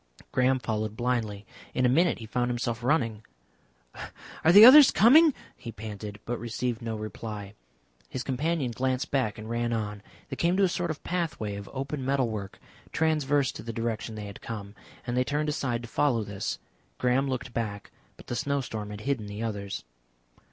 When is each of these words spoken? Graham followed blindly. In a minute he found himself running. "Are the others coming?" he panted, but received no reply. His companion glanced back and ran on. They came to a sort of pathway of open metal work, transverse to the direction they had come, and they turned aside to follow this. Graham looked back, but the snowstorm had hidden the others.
Graham 0.31 0.57
followed 0.57 0.95
blindly. 0.97 1.45
In 1.75 1.85
a 1.85 1.87
minute 1.87 2.17
he 2.17 2.25
found 2.25 2.49
himself 2.49 2.83
running. 2.83 3.23
"Are 4.43 4.51
the 4.51 4.65
others 4.65 4.89
coming?" 4.89 5.31
he 5.55 5.71
panted, 5.71 6.19
but 6.25 6.39
received 6.39 6.81
no 6.81 6.95
reply. 6.95 7.53
His 8.09 8.23
companion 8.23 8.71
glanced 8.71 9.11
back 9.11 9.37
and 9.37 9.47
ran 9.47 9.71
on. 9.73 10.01
They 10.29 10.37
came 10.37 10.57
to 10.57 10.63
a 10.63 10.67
sort 10.67 10.89
of 10.89 11.03
pathway 11.03 11.53
of 11.55 11.69
open 11.71 12.03
metal 12.03 12.29
work, 12.31 12.59
transverse 12.91 13.51
to 13.51 13.61
the 13.61 13.71
direction 13.73 14.15
they 14.15 14.25
had 14.25 14.41
come, 14.41 14.73
and 15.05 15.15
they 15.15 15.23
turned 15.23 15.49
aside 15.49 15.83
to 15.83 15.87
follow 15.87 16.23
this. 16.23 16.57
Graham 16.97 17.29
looked 17.29 17.53
back, 17.53 17.91
but 18.17 18.25
the 18.25 18.35
snowstorm 18.35 18.89
had 18.89 19.01
hidden 19.01 19.27
the 19.27 19.43
others. 19.43 19.83